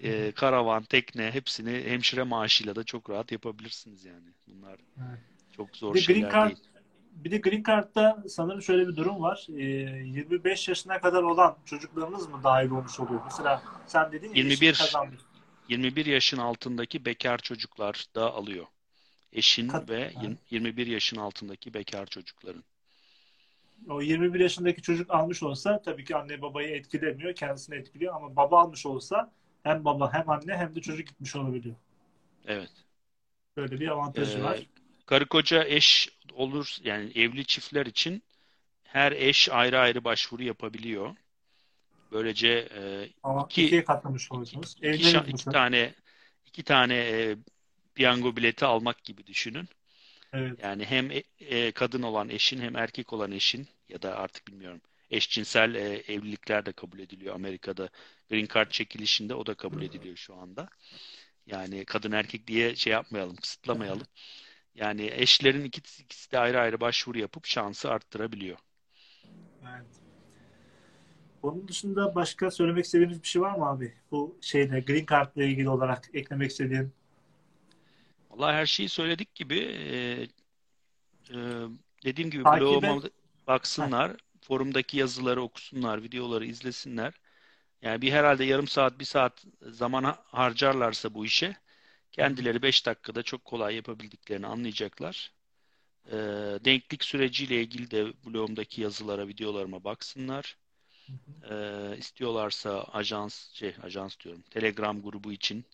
e, 0.00 0.32
karavan, 0.32 0.84
tekne 0.84 1.32
hepsini 1.32 1.70
hemşire 1.84 2.22
maaşıyla 2.24 2.76
da 2.76 2.84
çok 2.84 3.10
rahat 3.10 3.32
yapabilirsiniz 3.32 4.04
yani. 4.04 4.28
Bunlar 4.48 4.80
Evet. 4.98 5.20
çok 5.52 5.76
zor 5.78 5.96
de 5.96 6.02
Green 6.04 6.04
şeyler 6.04 6.32
Card 6.32 6.42
değil. 6.42 6.60
Bir 7.12 7.30
de 7.30 7.38
Green 7.38 7.62
Card'da 7.62 8.24
sanırım 8.28 8.62
şöyle 8.62 8.88
bir 8.88 8.96
durum 8.96 9.22
var. 9.22 9.46
Ee, 9.56 9.62
25 9.62 10.68
yaşına 10.68 11.00
kadar 11.00 11.22
olan 11.22 11.56
çocuklarınız 11.64 12.28
mı 12.28 12.40
dahil 12.44 12.70
olmuş 12.70 13.00
oluyor? 13.00 13.20
Mesela 13.24 13.62
sen 13.86 14.12
dedin 14.12 14.26
ya 14.26 14.32
eşin 14.32 14.48
21 14.50 14.74
kazandı. 14.74 15.16
21 15.68 16.06
yaşın 16.06 16.38
altındaki 16.38 17.04
bekar 17.04 17.38
çocuklar 17.38 18.06
da 18.14 18.32
alıyor. 18.34 18.66
Eşin 19.32 19.68
Kat- 19.68 19.88
ve 19.90 20.14
ha. 20.14 20.22
20 20.22 20.36
21 20.50 20.86
yaşın 20.86 21.16
altındaki 21.16 21.74
bekar 21.74 22.06
çocukların. 22.06 22.64
O 23.90 24.02
21 24.02 24.40
yaşındaki 24.40 24.82
çocuk 24.82 25.10
almış 25.10 25.42
olsa 25.42 25.82
tabii 25.82 26.04
ki 26.04 26.16
anne 26.16 26.42
babayı 26.42 26.68
etkilemiyor, 26.68 27.34
kendisini 27.34 27.76
etkiliyor 27.76 28.14
ama 28.14 28.36
baba 28.36 28.60
almış 28.62 28.86
olsa 28.86 29.32
hem 29.62 29.84
baba 29.84 30.12
hem 30.12 30.30
anne 30.30 30.56
hem 30.56 30.74
de 30.74 30.80
çocuk 30.80 31.06
gitmiş 31.06 31.36
olabiliyor. 31.36 31.74
Evet. 32.46 32.70
Böyle 33.56 33.80
bir 33.80 33.88
avantajı 33.88 34.38
Ee, 34.38 34.42
var. 34.42 34.66
Karı 35.06 35.26
koca 35.28 35.64
eş 35.64 36.08
olur 36.32 36.76
yani 36.84 37.12
evli 37.14 37.46
çiftler 37.46 37.86
için 37.86 38.22
her 38.84 39.12
eş 39.12 39.48
ayrı 39.50 39.78
ayrı 39.80 40.04
başvuru 40.04 40.42
yapabiliyor. 40.42 41.16
Böylece 42.12 42.68
e, 42.74 43.08
Ama 43.22 43.48
iki 43.48 43.62
ikiye 43.62 43.84
katlamış 43.84 44.30
iki, 44.32 44.56
iki, 44.82 45.18
iki 45.18 45.44
sefer. 45.44 45.54
tane 45.54 45.94
iki 46.46 46.62
tane 46.64 46.94
e, 46.96 47.36
piyango 47.94 48.36
bileti 48.36 48.64
almak 48.66 49.04
gibi 49.04 49.26
düşünün. 49.26 49.68
Evet. 50.32 50.58
Yani 50.62 50.84
hem 50.84 51.10
e- 51.10 51.22
e, 51.40 51.72
kadın 51.72 52.02
olan 52.02 52.28
eşin 52.28 52.60
hem 52.60 52.76
erkek 52.76 53.12
olan 53.12 53.32
eşin 53.32 53.68
ya 53.88 54.02
da 54.02 54.16
artık 54.18 54.48
bilmiyorum 54.48 54.80
eşcinsel 55.10 55.74
e, 55.74 55.80
evlilikler 56.08 56.66
de 56.66 56.72
kabul 56.72 56.98
ediliyor 56.98 57.34
Amerika'da. 57.34 57.88
Green 58.30 58.48
Card 58.54 58.70
çekilişinde 58.70 59.34
o 59.34 59.46
da 59.46 59.54
kabul 59.54 59.82
ediliyor 59.82 60.16
şu 60.16 60.34
anda. 60.36 60.68
Yani 61.46 61.84
kadın 61.84 62.12
erkek 62.12 62.46
diye 62.46 62.76
şey 62.76 62.92
yapmayalım, 62.92 63.36
kısıtlamayalım. 63.36 64.06
Yani 64.74 65.10
eşlerin 65.12 65.64
ikisi, 65.64 66.02
ikisi 66.02 66.32
de 66.32 66.38
ayrı 66.38 66.60
ayrı 66.60 66.80
başvuru 66.80 67.18
yapıp 67.18 67.46
şansı 67.46 67.90
arttırabiliyor. 67.90 68.58
Evet. 69.62 69.86
Onun 71.42 71.68
dışında 71.68 72.14
başka 72.14 72.50
söylemek 72.50 72.84
istediğiniz 72.84 73.22
bir 73.22 73.28
şey 73.28 73.42
var 73.42 73.58
mı 73.58 73.68
abi? 73.68 73.94
Bu 74.10 74.36
şeyle 74.40 74.80
Green 74.80 75.06
Card'la 75.06 75.44
ilgili 75.44 75.68
olarak 75.68 76.10
eklemek 76.14 76.50
istediğin. 76.50 76.92
Vallahi 78.30 78.54
her 78.54 78.66
şeyi 78.66 78.88
söyledik 78.88 79.34
gibi 79.34 79.58
e, 79.58 80.22
e, 81.30 81.38
dediğim 82.04 82.30
gibi 82.30 82.42
Takibe 82.42 82.60
bloguma 82.60 83.02
baksınlar, 83.46 84.16
forumdaki 84.40 84.96
yazıları 84.96 85.42
okusunlar, 85.42 86.02
videoları 86.02 86.44
izlesinler. 86.46 87.14
Yani 87.82 88.02
bir 88.02 88.12
herhalde 88.12 88.44
yarım 88.44 88.68
saat, 88.68 88.98
bir 88.98 89.04
saat 89.04 89.44
zaman 89.62 90.04
ha- 90.04 90.22
harcarlarsa 90.26 91.14
bu 91.14 91.24
işe 91.24 91.56
kendileri 92.12 92.62
5 92.62 92.86
dakikada 92.86 93.22
çok 93.22 93.44
kolay 93.44 93.74
yapabildiklerini 93.74 94.46
anlayacaklar. 94.46 95.32
Ee, 96.06 96.12
denklik 96.64 97.04
süreciyle 97.04 97.60
ilgili 97.60 97.90
de 97.90 98.12
blogumdaki 98.26 98.80
yazılara, 98.80 99.28
videolarıma 99.28 99.84
baksınlar. 99.84 100.56
Ee, 101.50 101.96
istiyorlarsa 101.98 102.82
ajans, 102.82 103.52
şey 103.52 103.74
ajans 103.82 104.20
diyorum, 104.20 104.42
Telegram 104.50 105.02
grubu 105.02 105.32
için 105.32 105.64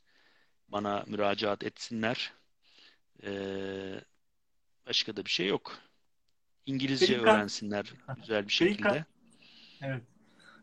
bana 0.69 1.05
müracaat 1.07 1.65
etsinler. 1.65 2.33
Ee, 3.25 4.01
başka 4.87 5.17
da 5.17 5.25
bir 5.25 5.31
şey 5.31 5.47
yok. 5.47 5.79
İngilizce 6.67 7.07
Card, 7.07 7.21
öğrensinler 7.23 7.93
güzel 8.17 8.49
bir 8.49 8.53
şekilde. 8.53 9.05
evet. 9.83 10.03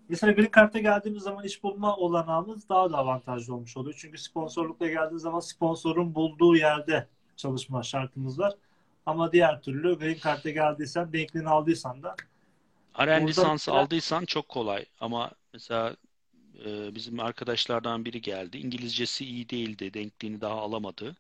Mesela 0.10 0.34
Green 0.34 0.52
Card'a 0.56 0.80
geldiğimiz 0.80 1.24
zaman 1.24 1.46
iş 1.46 1.64
bulma 1.64 1.96
olanağımız 1.96 2.70
daha 2.70 2.92
da 2.92 2.98
avantajlı 2.98 3.56
olmuş 3.56 3.78
oluyor. 3.78 3.96
Çünkü 4.00 4.18
sponsorlukla 4.18 4.88
geldiği 4.88 5.20
zaman 5.20 5.40
sponsorun 5.40 6.16
bulduğu 6.16 6.56
yerde 6.56 7.08
çalışma 7.36 7.84
şartımız 7.84 8.40
var. 8.40 8.54
Ama 9.06 9.32
diğer 9.32 9.62
türlü 9.62 10.00
Green 10.00 10.18
Card'a 10.24 10.50
geldiysen, 10.50 11.14
denkliğini 11.14 11.50
aldıysan 11.50 12.04
da 12.04 12.16
burada 13.00 13.14
lisansı 13.14 13.52
mesela 13.52 13.78
aldıysan 13.78 14.26
çok 14.26 14.50
kolay 14.50 14.86
ama 15.00 15.32
mesela 15.54 15.96
e, 16.66 16.96
bizim 16.96 17.20
arkadaşlardan 17.20 18.06
biri 18.06 18.22
geldi. 18.22 18.58
İngilizcesi 18.58 19.26
iyi 19.26 19.50
değildi, 19.50 19.94
denkliğini 19.94 20.42
daha 20.42 20.56
alamadı. 20.56 21.16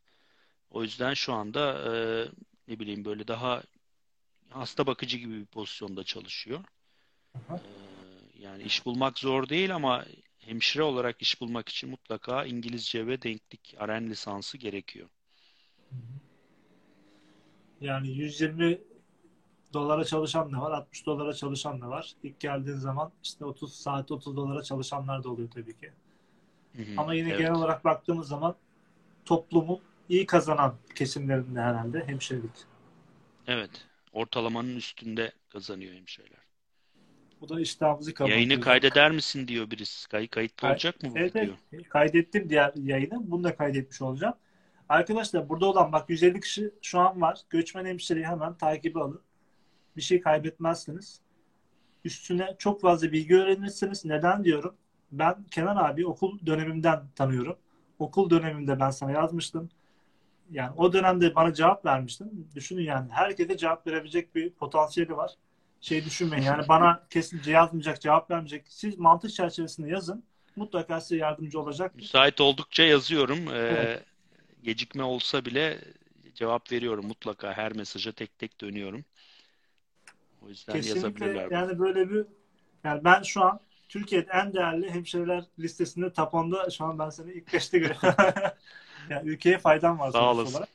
O 0.71 0.83
yüzden 0.83 1.13
şu 1.13 1.33
anda 1.33 1.71
e, 1.71 1.91
ne 2.67 2.79
bileyim 2.79 3.05
böyle 3.05 3.27
daha 3.27 3.63
hasta 4.49 4.87
bakıcı 4.87 5.17
gibi 5.17 5.39
bir 5.39 5.45
pozisyonda 5.45 6.03
çalışıyor. 6.03 6.59
Aha. 7.35 7.55
E, 7.55 7.84
yani 8.45 8.63
iş 8.63 8.85
bulmak 8.85 9.19
zor 9.19 9.49
değil 9.49 9.75
ama 9.75 10.05
hemşire 10.39 10.83
olarak 10.83 11.21
iş 11.21 11.41
bulmak 11.41 11.69
için 11.69 11.89
mutlaka 11.89 12.45
İngilizce 12.45 13.07
ve 13.07 13.21
denklik 13.21 13.75
Aren 13.77 14.09
lisansı 14.09 14.57
gerekiyor. 14.57 15.09
yani 17.81 18.09
120 18.09 18.79
dolara 19.73 20.05
çalışan 20.05 20.53
da 20.53 20.61
var, 20.61 20.71
60 20.71 21.05
dolara 21.05 21.33
çalışan 21.33 21.81
da 21.81 21.89
var. 21.89 22.13
İlk 22.23 22.39
geldiğin 22.39 22.77
zaman 22.77 23.11
işte 23.23 23.45
30 23.45 23.75
saat 23.75 24.11
30 24.11 24.35
dolara 24.37 24.63
çalışanlar 24.63 25.23
da 25.23 25.29
oluyor 25.29 25.49
tabii 25.51 25.77
ki. 25.77 25.91
Hı 26.75 26.81
hı, 26.81 26.91
Ama 26.97 27.13
yine 27.13 27.31
genel 27.31 27.51
evet, 27.51 27.55
olarak 27.55 27.85
baktığımız 27.85 28.27
zaman 28.27 28.55
toplumun 29.25 29.79
iyi 30.09 30.25
kazanan 30.25 30.75
kesimlerinde 30.95 31.61
herhalde 31.61 32.07
hemşirelik. 32.07 32.65
evet. 33.47 33.87
Ortalamanın 34.11 34.75
üstünde 34.75 35.31
kazanıyor 35.49 35.93
hemşireler. 35.93 36.44
Bu 37.41 37.49
da 37.49 37.59
iştahımızı 37.61 38.09
Yayını 38.19 38.53
kabartıyor. 38.53 38.61
kaydeder 38.61 39.11
misin 39.11 39.47
diyor 39.47 39.71
birisi. 39.71 40.09
Kay 40.09 40.27
kayıtlı 40.27 40.61
Kay- 40.61 40.71
olacak 40.71 41.03
mı 41.03 41.09
bu 41.11 41.19
evet, 41.19 41.35
video? 41.35 41.55
evet. 41.73 41.89
kaydettim 41.89 42.49
diğer 42.49 42.73
yayını. 42.75 43.31
Bunu 43.31 43.43
da 43.43 43.55
kaydetmiş 43.55 44.01
olacağım. 44.01 44.33
Arkadaşlar 44.89 45.49
burada 45.49 45.65
olan 45.65 45.91
bak 45.91 46.09
150 46.09 46.39
kişi 46.41 46.71
şu 46.81 46.99
an 46.99 47.21
var. 47.21 47.41
Göçmen 47.49 47.85
hemşireyi 47.85 48.25
hemen 48.25 48.53
takibe 48.57 48.99
alın. 48.99 49.21
Bir 49.97 50.01
şey 50.01 50.21
kaybetmezsiniz. 50.21 51.21
üstüne 52.05 52.55
çok 52.59 52.81
fazla 52.81 53.11
bilgi 53.11 53.35
öğrenirsiniz. 53.35 54.05
Neden 54.05 54.43
diyorum? 54.43 54.75
Ben 55.11 55.43
Kenan 55.51 55.75
abi 55.75 56.07
okul 56.07 56.45
dönemimden 56.45 56.99
tanıyorum. 57.15 57.57
Okul 57.99 58.29
döneminde 58.29 58.79
ben 58.79 58.89
sana 58.89 59.11
yazmıştım. 59.11 59.69
Yani 60.51 60.73
o 60.77 60.93
dönemde 60.93 61.35
bana 61.35 61.53
cevap 61.53 61.85
vermiştin. 61.85 62.49
Düşünün 62.55 62.83
yani 62.83 63.11
herkese 63.11 63.57
cevap 63.57 63.87
verebilecek 63.87 64.35
bir 64.35 64.49
potansiyeli 64.49 65.17
var. 65.17 65.31
Şey 65.85 66.05
düşünmeyin 66.05 66.43
yani 66.43 66.67
bana 66.67 67.03
kesinlikle 67.09 67.51
yazmayacak, 67.51 68.01
cevap 68.01 68.31
vermeyecek. 68.31 68.65
Siz 68.69 68.97
mantık 68.97 69.31
çerçevesinde 69.31 69.89
yazın. 69.89 70.23
Mutlaka 70.55 71.01
size 71.01 71.17
yardımcı 71.17 71.59
olacak. 71.59 71.95
Müsait 71.95 72.41
oldukça 72.41 72.83
yazıyorum. 72.83 73.37
Ee, 73.47 73.51
Evet. 73.53 74.03
gecikme 74.63 75.03
olsa 75.03 75.45
bile 75.45 75.79
cevap 76.35 76.71
veriyorum 76.71 77.05
mutlaka. 77.07 77.53
Her 77.53 77.73
mesaja 77.73 78.11
tek 78.11 78.39
tek 78.39 78.61
dönüyorum. 78.61 79.05
O 80.45 80.49
yüzden 80.49 80.73
Kesinlikle 80.73 80.99
yazabilirler 80.99 81.51
yani 81.51 81.79
böyle 81.79 82.09
bir 82.09 82.25
yani 82.83 83.03
ben 83.03 83.21
şu 83.23 83.43
an 83.43 83.59
Türkiye'de 83.89 84.31
en 84.33 84.53
değerli 84.53 84.89
hemşireler 84.89 85.43
listesinde 85.59 86.13
top 86.13 86.33
10'da 86.33 86.69
şu 86.69 86.85
an 86.85 86.99
ben 86.99 87.09
seni 87.09 87.31
ilk 87.31 87.53
beşte 87.53 87.79
görüyorum. 87.79 88.15
Yani 89.09 89.29
ülkeye 89.29 89.57
faydan 89.57 89.99
var 89.99 90.11
Sağ 90.11 90.33
olasın. 90.33 90.53
olarak. 90.53 90.69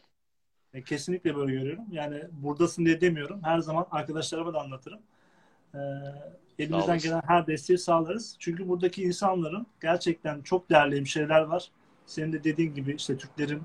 E, 0.75 0.83
Kesinlikle 0.83 1.37
böyle 1.37 1.53
görüyorum. 1.53 1.85
Yani 1.91 2.23
buradasın 2.33 2.85
diye 2.87 3.01
demiyorum. 3.01 3.41
Her 3.43 3.59
zaman 3.59 3.87
arkadaşlarıma 3.91 4.55
da 4.55 4.61
anlatırım. 4.61 5.01
Ee, 5.75 5.79
elimizden 6.59 6.99
gelen 6.99 7.23
her 7.27 7.47
desteği 7.47 7.79
sağlarız. 7.79 8.37
Çünkü 8.39 8.69
buradaki 8.69 9.03
insanların 9.03 9.67
gerçekten 9.83 10.43
çok 10.43 10.71
değerli 10.71 10.97
hemşireler 10.97 11.43
var. 11.43 11.71
Senin 12.07 12.33
de 12.33 12.45
dediğin 12.45 12.75
gibi 12.75 12.95
işte 12.95 13.19
Türklerin 13.19 13.63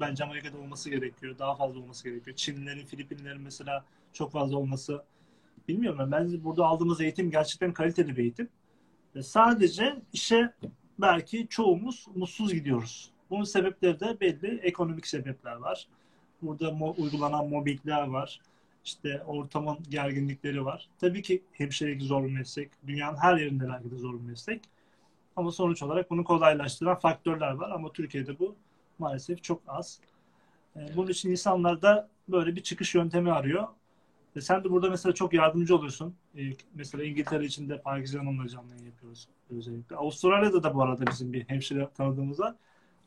bence 0.00 0.24
Amerika'da 0.24 0.58
olması 0.58 0.90
gerekiyor. 0.90 1.38
Daha 1.38 1.54
fazla 1.54 1.80
olması 1.80 2.08
gerekiyor. 2.08 2.36
Çinlilerin, 2.36 2.86
Filipinlerin 2.86 3.40
mesela 3.42 3.84
çok 4.12 4.32
fazla 4.32 4.56
olması. 4.56 5.04
Bilmiyorum 5.68 5.98
ben. 5.98 6.12
Bence 6.12 6.44
burada 6.44 6.66
aldığımız 6.66 7.00
eğitim 7.00 7.30
gerçekten 7.30 7.72
kaliteli 7.72 8.16
bir 8.16 8.22
eğitim. 8.22 8.48
Ve 9.16 9.22
sadece 9.22 10.02
işe 10.12 10.52
belki 10.98 11.46
çoğumuz 11.50 12.06
mutsuz 12.14 12.54
gidiyoruz. 12.54 13.10
Bunun 13.30 13.44
sebepleri 13.44 14.00
de 14.00 14.20
belli. 14.20 14.58
Ekonomik 14.58 15.06
sebepler 15.06 15.56
var. 15.56 15.88
Burada 16.46 16.68
mo- 16.68 17.02
uygulanan 17.02 17.48
mobbingler 17.48 18.06
var. 18.06 18.40
İşte 18.84 19.22
ortamın 19.26 19.78
gerginlikleri 19.90 20.64
var. 20.64 20.88
Tabii 21.00 21.22
ki 21.22 21.42
hemşirelik 21.52 22.02
zor 22.02 22.24
bir 22.24 22.32
meslek. 22.32 22.70
Dünyanın 22.86 23.16
her 23.16 23.36
yerinde 23.36 23.68
belki 23.68 23.90
de 23.90 23.96
zor 23.96 24.14
bir 24.14 24.24
meslek. 24.28 24.62
Ama 25.36 25.52
sonuç 25.52 25.82
olarak 25.82 26.10
bunu 26.10 26.24
kolaylaştıran 26.24 26.98
faktörler 26.98 27.52
var. 27.52 27.70
Ama 27.70 27.92
Türkiye'de 27.92 28.38
bu 28.38 28.56
maalesef 28.98 29.42
çok 29.42 29.62
az. 29.68 30.00
Ee, 30.76 30.96
Bunun 30.96 31.10
için 31.10 31.30
insanlar 31.30 31.82
da 31.82 32.08
böyle 32.28 32.56
bir 32.56 32.62
çıkış 32.62 32.94
yöntemi 32.94 33.32
arıyor. 33.32 33.68
E 34.36 34.40
sen 34.40 34.64
de 34.64 34.70
burada 34.70 34.90
mesela 34.90 35.14
çok 35.14 35.32
yardımcı 35.32 35.76
oluyorsun. 35.76 36.14
Ee, 36.38 36.42
mesela 36.74 37.04
İngiltere 37.04 37.44
için 37.44 37.68
de 37.68 37.78
Parkinson 37.80 38.18
Hanım'la 38.18 38.48
canlı 38.48 38.70
yayın 38.70 38.86
yapıyoruz 38.86 39.28
özellikle. 39.50 39.96
Avustralya'da 39.96 40.62
da 40.62 40.74
bu 40.74 40.82
arada 40.82 41.06
bizim 41.06 41.32
bir 41.32 41.44
hemşire 41.48 41.88
tanıdığımız 41.94 42.40
var. 42.40 42.54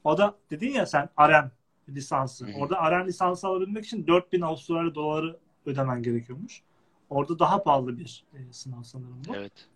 O 0.03 0.17
da 0.17 0.35
dedin 0.51 0.71
ya 0.71 0.85
sen 0.85 1.09
RN 1.19 1.51
lisansı. 1.89 2.47
Hı 2.47 2.51
hı. 2.51 2.57
Orada 2.57 2.91
RN 2.91 3.07
lisansı 3.07 3.47
alabilmek 3.47 3.85
için 3.85 4.07
4000 4.07 4.41
Avustralya 4.41 4.95
doları 4.95 5.37
ödemen 5.65 6.03
gerekiyormuş. 6.03 6.61
Orada 7.09 7.39
daha 7.39 7.63
pahalı 7.63 7.97
bir 7.97 8.25
e, 8.33 8.53
sınav 8.53 8.83
sanırım 8.83 9.21
bu. 9.27 9.35
Evet. 9.35 9.69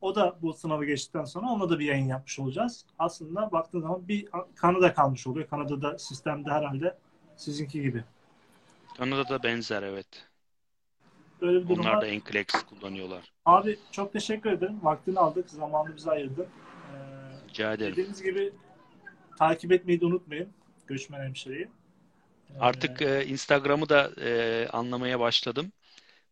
O 0.00 0.14
da 0.14 0.38
bu 0.42 0.52
sınavı 0.52 0.84
geçtikten 0.84 1.24
sonra 1.24 1.46
onunla 1.46 1.70
da 1.70 1.78
bir 1.78 1.84
yayın 1.84 2.06
yapmış 2.06 2.38
olacağız. 2.38 2.86
Aslında 2.98 3.52
baktığın 3.52 3.80
zaman 3.80 4.08
bir 4.08 4.28
Kanada 4.54 4.94
kalmış 4.94 5.26
oluyor. 5.26 5.48
Kanada'da 5.48 5.98
sistemde 5.98 6.50
herhalde 6.50 6.98
sizinki 7.36 7.82
gibi. 7.82 8.04
Kanada'da 8.96 9.42
benzer 9.42 9.82
evet. 9.82 10.06
Böyle 11.40 11.62
bir 11.64 11.68
durum 11.68 11.80
Onlar 11.80 11.92
var. 11.94 12.00
da 12.02 12.06
Enclex 12.06 12.46
kullanıyorlar. 12.46 13.32
Abi 13.44 13.78
çok 13.90 14.12
teşekkür 14.12 14.50
ederim. 14.52 14.78
Vaktini 14.82 15.18
aldık, 15.18 15.50
zamanını 15.50 15.96
bize 15.96 16.10
ayırdın. 16.10 16.46
Ee, 16.46 17.48
Rica 17.48 17.72
ederim. 17.72 17.92
dediğiniz 17.92 18.22
gibi 18.22 18.52
takip 19.38 19.72
etmeyi 19.72 20.00
de 20.00 20.06
unutmayın. 20.06 20.48
Göçmen 20.90 21.20
Hemşire'yi. 21.24 21.68
Ee, 22.50 22.58
Artık 22.60 23.02
e, 23.02 23.26
Instagram'ı 23.26 23.88
da 23.88 24.10
e, 24.20 24.68
anlamaya 24.72 25.20
başladım. 25.20 25.72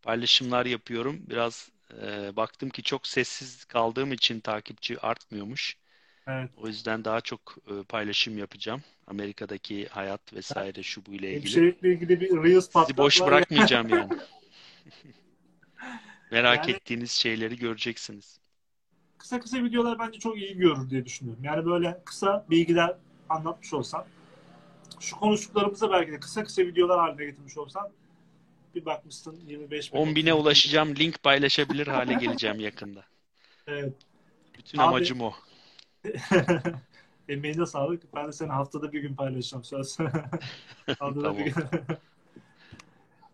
Paylaşımlar 0.02 0.66
yapıyorum. 0.66 1.20
Biraz 1.30 1.70
e, 2.02 2.36
baktım 2.36 2.68
ki 2.70 2.82
çok 2.82 3.06
sessiz 3.06 3.64
kaldığım 3.64 4.12
için 4.12 4.40
takipçi 4.40 5.00
artmıyormuş. 5.00 5.76
evet. 6.26 6.50
O 6.56 6.66
yüzden 6.66 7.04
daha 7.04 7.20
çok 7.20 7.56
e, 7.66 7.82
paylaşım 7.82 8.38
yapacağım. 8.38 8.82
Amerika'daki 9.06 9.86
hayat 9.86 10.32
vesaire 10.32 10.82
şu 10.82 11.06
bu 11.06 11.10
ile 11.12 11.28
ilgili. 11.28 11.42
Hemşirelikle 11.42 11.92
ilgili 11.92 12.20
bir 12.20 12.30
Reels 12.30 12.68
Sizi 12.72 12.96
boş 12.96 13.20
bırakmayacağım 13.20 13.88
yani. 13.88 14.12
Merak 16.30 16.68
Yani- 16.68 16.76
ettiğiniz 16.76 17.12
şeyleri 17.12 17.58
göreceksiniz. 17.58 18.38
Kısa 19.18 19.40
kısa 19.40 19.64
videolar 19.64 19.98
bence 19.98 20.18
çok 20.18 20.36
iyi 20.36 20.56
görür 20.56 20.90
diye 20.90 21.04
düşünüyorum. 21.04 21.44
Yani 21.44 21.66
böyle 21.66 22.00
kısa 22.04 22.46
bilgiler 22.50 22.96
anlatmış 23.28 23.72
olsan, 23.72 24.04
şu 25.00 25.16
konuştuklarımıza 25.16 25.90
belki 25.90 26.12
de 26.12 26.20
kısa 26.20 26.44
kısa 26.44 26.62
videolar 26.62 26.98
haline 26.98 27.24
getirmiş 27.24 27.58
olsan 27.58 27.90
bir 28.74 28.84
bakmışsın 28.84 29.40
25 29.46 29.92
bin. 29.92 29.98
10 29.98 30.14
bine 30.14 30.34
ulaşacağım. 30.34 30.96
Link 30.96 31.22
paylaşabilir 31.22 31.86
hale 31.86 32.14
geleceğim 32.14 32.60
yakında. 32.60 33.04
Evet. 33.66 33.92
Bütün 34.58 34.78
Abi- 34.78 34.86
amacım 34.86 35.20
o. 35.20 35.32
Emeğine 37.28 37.66
sağlık. 37.66 38.14
Ben 38.14 38.28
de 38.28 38.32
seni 38.32 38.48
haftada 38.48 38.92
bir 38.92 39.00
gün 39.00 39.14
paylaşacağım 39.14 39.64
söz. 39.64 39.98
haftada 40.98 41.22
Tamam. 41.22 41.38
bir 41.38 41.44
gün. 41.44 41.54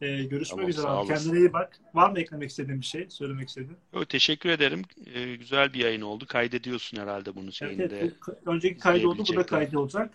Ee, 0.01 0.25
görüşmek 0.25 0.49
Tamam, 0.49 0.69
üzere 0.71 0.87
abi. 0.87 1.09
Kendine 1.09 1.39
iyi 1.39 1.53
bak. 1.53 1.81
Var 1.95 2.11
mı 2.11 2.21
eklemek 2.21 2.51
istediğin 2.51 2.81
bir 2.81 2.87
şey? 2.87 3.11
Söylemek 3.11 3.49
istediğin? 3.49 3.77
Yo, 3.95 4.05
teşekkür 4.05 4.49
ederim. 4.51 4.83
Ee, 5.15 5.37
güzel 5.37 5.73
bir 5.73 5.79
yayın 5.79 6.01
oldu. 6.01 6.27
Kaydediyorsun 6.27 6.99
herhalde 6.99 7.35
bunu 7.37 7.51
Evet, 7.61 7.93
evet. 7.93 8.13
Önceki 8.47 8.79
kaydı 8.81 9.09
oldu. 9.09 9.25
Bu 9.29 9.37
da 9.37 9.43
izleyebilecekler. 9.43 10.09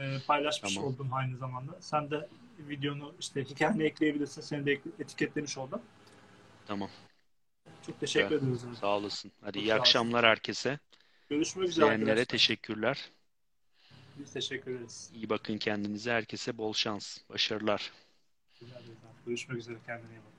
Ee, 0.00 0.18
paylaşmış 0.26 0.74
Tamam. 0.74 0.88
oldum 0.92 1.08
aynı 1.12 1.36
zamanda. 1.36 1.72
Sen 1.80 2.10
de 2.10 2.28
videonu 2.58 3.14
işte 3.20 3.44
hikayene 3.44 3.84
ekleyebilirsin. 3.84 4.42
Seni 4.42 4.66
de 4.66 4.72
etiketlemiş 4.98 5.58
oldum. 5.58 5.82
Tamam. 6.66 6.90
Çok 7.86 8.00
teşekkür 8.00 8.32
Evet. 8.34 8.42
ederiz. 8.42 8.60
Sağ 8.80 8.96
olasın. 8.96 9.32
Hadi 9.40 9.52
Çok 9.58 9.62
iyi 9.62 9.74
akşamlar 9.74 10.26
herkese. 10.26 10.78
Görüşmek 11.30 11.68
üzere 11.68 11.84
arkadaşlar. 11.86 12.24
teşekkürler. 12.24 13.10
Biz 14.18 14.32
teşekkür 14.32 14.70
ederiz. 14.76 15.10
İyi 15.14 15.30
bakın 15.30 15.58
kendinize. 15.58 16.12
Herkese 16.12 16.58
bol 16.58 16.72
şans. 16.72 17.18
Başarılar. 17.30 17.92
Görüşmek 19.26 19.58
üzere. 19.58 19.76
Kendine 19.86 20.12
iyi 20.12 20.18
bak. 20.18 20.33